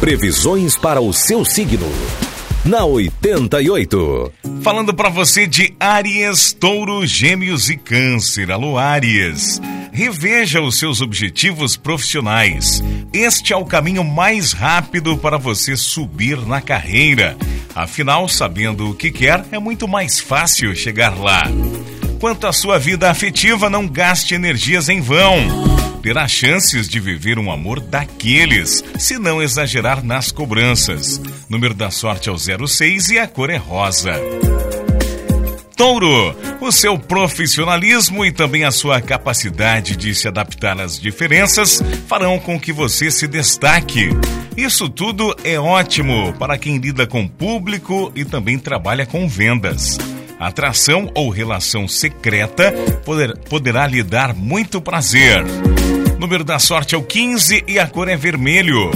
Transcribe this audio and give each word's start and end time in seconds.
Previsões 0.00 0.78
para 0.78 1.00
o 1.00 1.12
seu 1.12 1.44
signo. 1.44 1.86
Na 2.64 2.84
88. 2.84 4.32
Falando 4.62 4.94
para 4.94 5.08
você 5.08 5.44
de 5.44 5.74
Áries, 5.80 6.52
Touro, 6.52 7.04
Gêmeos 7.04 7.68
e 7.68 7.76
Câncer. 7.76 8.52
Alô, 8.52 8.78
Áries. 8.78 9.60
Reveja 9.92 10.60
os 10.60 10.78
seus 10.78 11.00
objetivos 11.00 11.76
profissionais. 11.76 12.80
Este 13.12 13.52
é 13.52 13.56
o 13.56 13.64
caminho 13.64 14.04
mais 14.04 14.52
rápido 14.52 15.16
para 15.18 15.36
você 15.36 15.76
subir 15.76 16.38
na 16.46 16.60
carreira. 16.60 17.36
Afinal, 17.74 18.28
sabendo 18.28 18.90
o 18.90 18.94
que 18.94 19.10
quer, 19.10 19.44
é 19.50 19.58
muito 19.58 19.88
mais 19.88 20.20
fácil 20.20 20.76
chegar 20.76 21.18
lá. 21.18 21.42
Quanto 22.20 22.46
à 22.46 22.52
sua 22.52 22.78
vida 22.78 23.10
afetiva, 23.10 23.68
não 23.68 23.88
gaste 23.88 24.32
energias 24.32 24.88
em 24.88 25.00
vão 25.00 25.77
terá 26.02 26.26
chances 26.26 26.88
de 26.88 27.00
viver 27.00 27.38
um 27.38 27.50
amor 27.50 27.80
daqueles, 27.80 28.84
se 28.98 29.18
não 29.18 29.42
exagerar 29.42 30.04
nas 30.04 30.32
cobranças. 30.32 31.20
Número 31.48 31.74
da 31.74 31.90
sorte 31.90 32.28
é 32.28 32.32
o 32.32 32.38
06 32.38 33.10
e 33.10 33.18
a 33.18 33.26
cor 33.26 33.50
é 33.50 33.56
rosa. 33.56 34.14
Touro, 35.78 36.34
o 36.60 36.72
seu 36.72 36.98
profissionalismo 36.98 38.26
e 38.26 38.32
também 38.32 38.64
a 38.64 38.70
sua 38.72 39.00
capacidade 39.00 39.94
de 39.94 40.12
se 40.12 40.26
adaptar 40.26 40.80
às 40.80 40.98
diferenças 40.98 41.80
farão 42.08 42.36
com 42.40 42.58
que 42.58 42.72
você 42.72 43.12
se 43.12 43.28
destaque. 43.28 44.08
Isso 44.56 44.88
tudo 44.88 45.36
é 45.44 45.56
ótimo 45.56 46.32
para 46.32 46.58
quem 46.58 46.78
lida 46.78 47.06
com 47.06 47.28
público 47.28 48.10
e 48.16 48.24
também 48.24 48.58
trabalha 48.58 49.06
com 49.06 49.28
vendas. 49.28 49.96
Atração 50.40 51.12
ou 51.14 51.30
relação 51.30 51.86
secreta 51.86 52.72
poder, 53.04 53.38
poderá 53.48 53.86
lhe 53.86 54.02
dar 54.02 54.34
muito 54.34 54.80
prazer. 54.80 55.44
Número 56.18 56.42
da 56.42 56.58
sorte 56.58 56.96
é 56.96 56.98
o 56.98 57.02
15 57.02 57.62
e 57.68 57.78
a 57.78 57.86
cor 57.86 58.08
é 58.08 58.16
vermelho. 58.16 58.90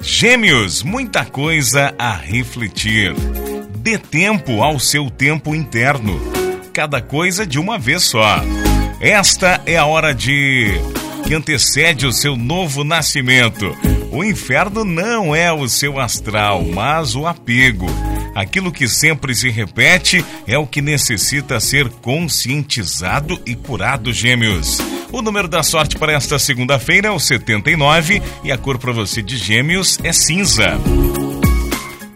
Gêmeos, 0.00 0.84
muita 0.84 1.24
coisa 1.24 1.92
a 1.98 2.12
refletir. 2.12 3.12
Dê 3.76 3.98
tempo 3.98 4.62
ao 4.62 4.78
seu 4.78 5.10
tempo 5.10 5.52
interno. 5.52 6.20
Cada 6.72 7.02
coisa 7.02 7.44
de 7.44 7.58
uma 7.58 7.76
vez 7.76 8.04
só. 8.04 8.40
Esta 9.00 9.60
é 9.66 9.76
a 9.76 9.86
hora 9.86 10.14
de 10.14 10.68
que 11.26 11.34
antecede 11.34 12.06
o 12.06 12.12
seu 12.12 12.36
novo 12.36 12.84
nascimento. 12.84 13.76
O 14.12 14.22
inferno 14.22 14.84
não 14.84 15.34
é 15.34 15.52
o 15.52 15.68
seu 15.68 15.98
astral, 15.98 16.62
mas 16.62 17.16
o 17.16 17.26
apego. 17.26 17.86
Aquilo 18.32 18.70
que 18.70 18.86
sempre 18.86 19.34
se 19.34 19.50
repete 19.50 20.24
é 20.46 20.56
o 20.56 20.68
que 20.68 20.80
necessita 20.80 21.58
ser 21.58 21.88
conscientizado 21.88 23.40
e 23.44 23.56
curado, 23.56 24.12
gêmeos. 24.12 24.78
O 25.10 25.22
número 25.22 25.48
da 25.48 25.62
sorte 25.62 25.96
para 25.96 26.12
esta 26.12 26.38
segunda-feira 26.38 27.08
é 27.08 27.10
o 27.10 27.18
79 27.18 28.22
e 28.44 28.52
a 28.52 28.58
cor 28.58 28.78
para 28.78 28.92
você 28.92 29.22
de 29.22 29.38
gêmeos 29.38 29.98
é 30.04 30.12
cinza. 30.12 30.78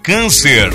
Câncer. 0.02 0.70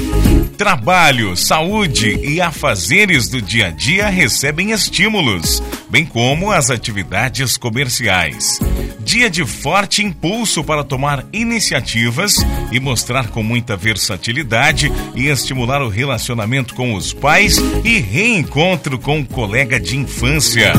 Trabalho, 0.58 1.38
saúde 1.38 2.20
e 2.24 2.42
afazeres 2.42 3.30
do 3.30 3.40
dia 3.40 3.68
a 3.68 3.70
dia 3.70 4.08
recebem 4.08 4.72
estímulos, 4.72 5.62
bem 5.90 6.06
como 6.06 6.52
as 6.52 6.70
atividades 6.70 7.58
comerciais. 7.58 8.60
Dia 9.00 9.30
de 9.30 9.46
forte 9.46 10.04
impulso 10.04 10.64
para 10.64 10.84
tomar 10.84 11.26
iniciativas 11.32 12.36
e 12.72 12.80
mostrar 12.80 13.30
com 13.30 13.42
muita 13.42 13.78
versatilidade 13.78 14.92
e 15.16 15.28
estimular 15.28 15.82
o 15.82 15.90
relacionamento 15.90 16.76
com 16.76 16.94
os 16.94 17.14
pais 17.14 17.58
e 17.84 18.00
reencontro 18.00 19.00
com 19.00 19.22
o 19.22 19.26
colega 19.26 19.80
de 19.80 19.98
infância. 19.98 20.74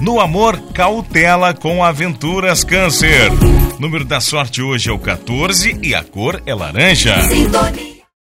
No 0.00 0.18
amor, 0.18 0.58
cautela 0.72 1.52
com 1.52 1.84
aventuras 1.84 2.64
câncer. 2.64 3.30
Número 3.78 4.04
da 4.04 4.20
sorte 4.20 4.62
hoje 4.62 4.88
é 4.88 4.92
o 4.92 4.98
14 4.98 5.78
e 5.82 5.94
a 5.94 6.02
cor 6.02 6.42
é 6.46 6.54
laranja. 6.54 7.20
Sintonia. 7.22 7.99